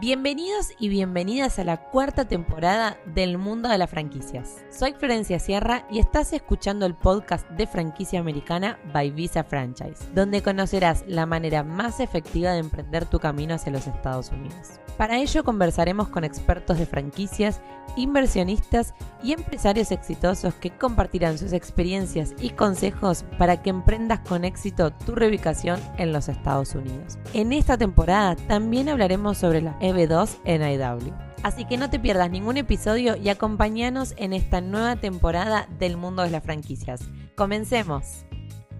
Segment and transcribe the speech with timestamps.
[0.00, 4.64] Bienvenidos y bienvenidas a la cuarta temporada del mundo de las franquicias.
[4.70, 10.40] Soy Florencia Sierra y estás escuchando el podcast de franquicia americana by Visa Franchise, donde
[10.40, 14.80] conocerás la manera más efectiva de emprender tu camino hacia los Estados Unidos.
[14.96, 17.60] Para ello conversaremos con expertos de franquicias,
[17.96, 24.92] inversionistas y empresarios exitosos que compartirán sus experiencias y consejos para que emprendas con éxito
[24.92, 27.18] tu reubicación en los Estados Unidos.
[27.32, 31.12] En esta temporada también hablaremos sobre la EB2 en IW.
[31.42, 36.22] Así que no te pierdas ningún episodio y acompáñanos en esta nueva temporada del mundo
[36.22, 37.00] de las franquicias.
[37.34, 38.26] Comencemos.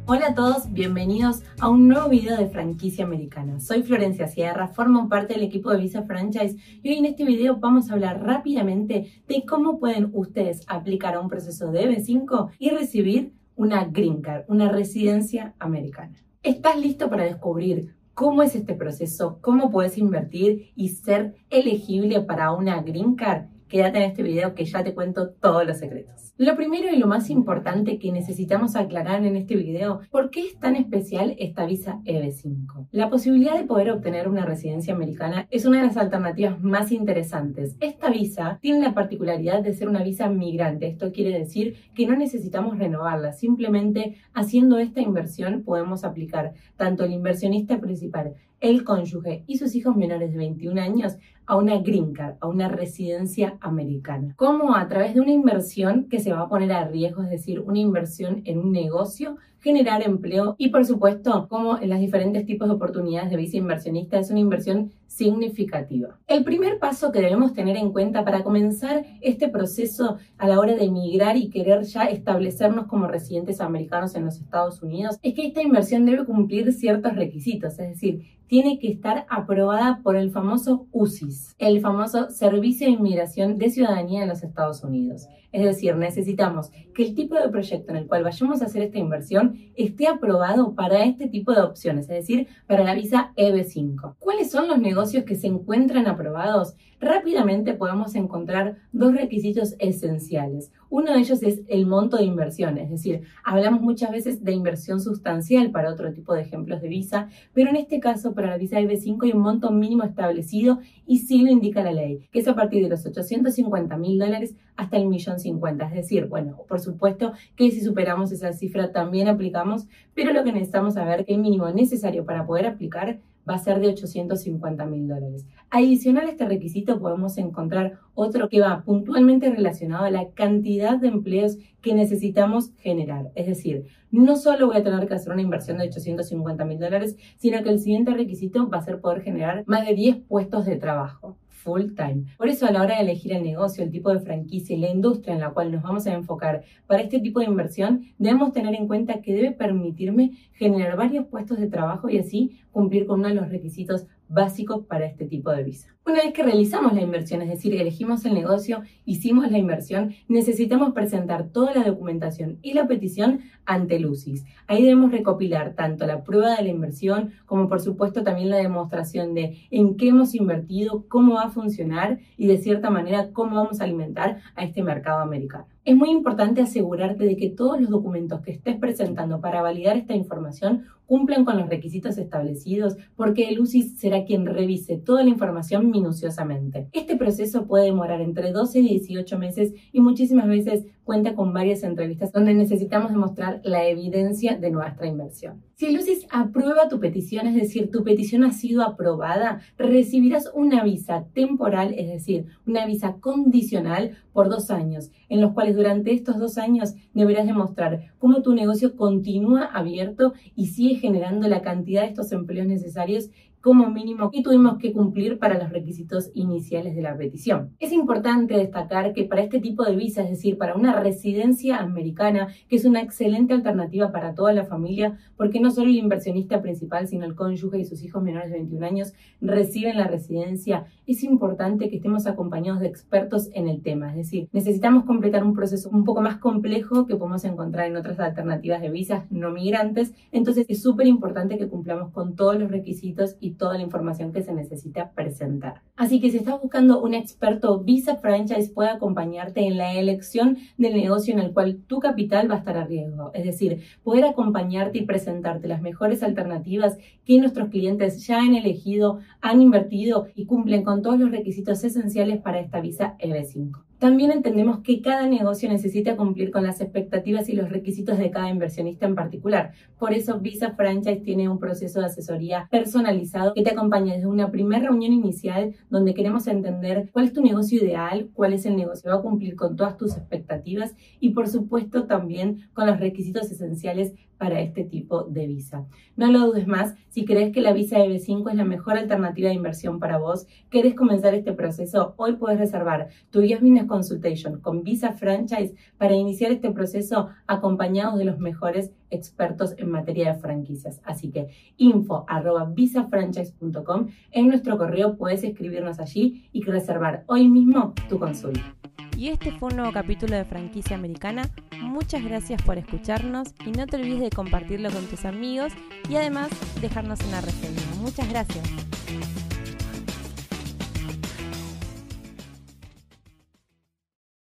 [0.07, 3.61] Hola a todos, bienvenidos a un nuevo video de franquicia americana.
[3.61, 7.59] Soy Florencia Sierra, formo parte del equipo de Visa Franchise y hoy en este video
[7.59, 12.71] vamos a hablar rápidamente de cómo pueden ustedes aplicar a un proceso de EB5 y
[12.71, 16.17] recibir una Green Card, una residencia americana.
[16.43, 22.53] ¿Estás listo para descubrir cómo es este proceso, cómo puedes invertir y ser elegible para
[22.53, 26.35] una green card, quédate en este video que ya te cuento todos los secretos.
[26.37, 30.59] Lo primero y lo más importante que necesitamos aclarar en este video, ¿por qué es
[30.59, 32.89] tan especial esta visa EB5?
[32.91, 37.77] La posibilidad de poder obtener una residencia americana es una de las alternativas más interesantes.
[37.81, 40.89] Esta visa tiene la particularidad de ser una visa migrante.
[40.89, 43.33] Esto quiere decir que no necesitamos renovarla.
[43.33, 49.97] Simplemente haciendo esta inversión podemos aplicar tanto el inversionista principal el cónyuge y sus hijos
[49.97, 51.17] menores de 21 años
[51.51, 54.35] a una green card, a una residencia americana.
[54.37, 57.59] Como a través de una inversión que se va a poner a riesgo, es decir,
[57.59, 62.69] una inversión en un negocio, generar empleo y por supuesto, como en los diferentes tipos
[62.69, 66.19] de oportunidades de visa inversionista, es una inversión significativa.
[66.27, 70.75] El primer paso que debemos tener en cuenta para comenzar este proceso a la hora
[70.75, 75.47] de emigrar y querer ya establecernos como residentes americanos en los Estados Unidos es que
[75.47, 80.89] esta inversión debe cumplir ciertos requisitos, es decir, tiene que estar aprobada por el famoso
[80.91, 85.29] UCIS, el famoso Servicio de Inmigración de Ciudadanía en los Estados Unidos.
[85.53, 88.99] Es decir, necesitamos que el tipo de proyecto en el cual vayamos a hacer esta
[88.99, 94.17] inversión esté aprobado para este tipo de opciones, es decir, para la visa EB5.
[94.19, 96.75] ¿Cuáles son los negocios que se encuentran aprobados?
[97.01, 100.71] Rápidamente podemos encontrar dos requisitos esenciales.
[100.91, 105.01] Uno de ellos es el monto de inversión, es decir, hablamos muchas veces de inversión
[105.01, 108.81] sustancial para otro tipo de ejemplos de visa, pero en este caso para la visa
[108.81, 112.57] EB5 hay un monto mínimo establecido y sí lo indica la ley, que es a
[112.57, 115.87] partir de los 850 mil dólares hasta el millón 50.
[115.87, 120.53] Es decir, bueno, por supuesto que si superamos esa cifra también aplicamos, pero lo que
[120.53, 125.09] necesitamos saber que el mínimo necesario para poder aplicar va a ser de 850 mil
[125.09, 125.45] dólares.
[125.71, 131.09] Adicional a este requisito podemos encontrar otro que va puntualmente relacionado a la cantidad de
[131.09, 133.33] empleos que necesitamos generar.
[133.35, 137.17] Es decir, no solo voy a tener que hacer una inversión de 850 mil dólares,
[137.39, 140.77] sino que el siguiente requisito va a ser poder generar más de 10 puestos de
[140.77, 142.25] trabajo full time.
[142.37, 144.91] Por eso a la hora de elegir el negocio, el tipo de franquicia y la
[144.91, 148.75] industria en la cual nos vamos a enfocar para este tipo de inversión, debemos tener
[148.75, 153.29] en cuenta que debe permitirme generar varios puestos de trabajo y así cumplir con uno
[153.29, 155.89] de los requisitos básicos para este tipo de visa.
[156.07, 160.93] Una vez que realizamos la inversión, es decir, elegimos el negocio, hicimos la inversión, necesitamos
[160.93, 164.45] presentar toda la documentación y la petición ante el UCIS.
[164.67, 169.35] Ahí debemos recopilar tanto la prueba de la inversión como por supuesto también la demostración
[169.35, 173.85] de en qué hemos invertido, cómo va funcionar y de cierta manera cómo vamos a
[173.85, 175.67] alimentar a este mercado americano.
[175.85, 180.15] Es muy importante asegurarte de que todos los documentos que estés presentando para validar esta
[180.15, 185.91] información cumplen con los requisitos establecidos, porque el UCIS será quien revise toda la información
[185.91, 186.87] minuciosamente.
[186.93, 191.83] Este proceso puede demorar entre 12 y 18 meses y muchísimas veces cuenta con varias
[191.83, 195.65] entrevistas donde necesitamos demostrar la evidencia de nuestra inversión.
[195.75, 200.85] Si el UCIS aprueba tu petición, es decir, tu petición ha sido aprobada, recibirás una
[200.85, 206.39] visa temporal, es decir, una visa condicional por dos años, en los cuales durante estos
[206.39, 212.09] dos años deberás demostrar cómo tu negocio continúa abierto y sigue generando la cantidad de
[212.09, 213.31] estos empleos necesarios
[213.61, 217.71] como mínimo que tuvimos que cumplir para los requisitos iniciales de la petición.
[217.79, 222.49] Es importante destacar que para este tipo de visa, es decir, para una residencia americana,
[222.69, 227.07] que es una excelente alternativa para toda la familia, porque no solo el inversionista principal,
[227.07, 231.91] sino el cónyuge y sus hijos menores de 21 años reciben la residencia, es importante
[231.91, 234.11] que estemos acompañados de expertos en el tema.
[234.11, 238.21] Es decir, necesitamos completar un proceso un poco más complejo que podemos encontrar en otras
[238.21, 240.15] alternativas de visas no migrantes.
[240.33, 244.33] Entonces es súper importante que cumplamos con todos los requisitos y y toda la información
[244.33, 245.83] que se necesita presentar.
[245.97, 250.95] Así que si estás buscando un experto, Visa Franchise puede acompañarte en la elección del
[250.95, 253.31] negocio en el cual tu capital va a estar a riesgo.
[253.35, 259.19] Es decir, poder acompañarte y presentarte las mejores alternativas que nuestros clientes ya han elegido,
[259.41, 263.90] han invertido y cumplen con todos los requisitos esenciales para esta visa EB5.
[264.01, 268.49] También entendemos que cada negocio necesita cumplir con las expectativas y los requisitos de cada
[268.49, 269.73] inversionista en particular.
[269.99, 274.51] Por eso Visa Franchise tiene un proceso de asesoría personalizado que te acompaña desde una
[274.51, 279.03] primera reunión inicial donde queremos entender cuál es tu negocio ideal, cuál es el negocio
[279.03, 283.51] que va a cumplir con todas tus expectativas y por supuesto también con los requisitos
[283.53, 285.87] esenciales para este tipo de visa.
[286.17, 289.55] No lo dudes más, si crees que la visa EB5 es la mejor alternativa de
[289.55, 295.13] inversión para vos, querés comenzar este proceso, hoy puedes reservar tu Business Consultation con Visa
[295.13, 301.01] Franchise para iniciar este proceso acompañados de los mejores expertos en materia de franquicias.
[301.05, 307.95] Así que info arroba visafranchise.com en nuestro correo puedes escribirnos allí y reservar hoy mismo
[308.09, 308.77] tu consulta.
[309.17, 311.43] Y este fue un nuevo capítulo de Franquicia Americana.
[311.83, 315.73] Muchas gracias por escucharnos y no te olvides de compartirlo con tus amigos
[316.09, 316.49] y además
[316.81, 317.83] dejarnos una reseña.
[318.01, 319.50] Muchas gracias.